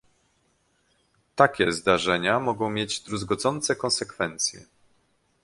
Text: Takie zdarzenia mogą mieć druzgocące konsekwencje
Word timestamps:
Takie 1.35 1.71
zdarzenia 1.71 2.39
mogą 2.39 2.69
mieć 2.69 2.99
druzgocące 2.99 3.75
konsekwencje 3.75 4.65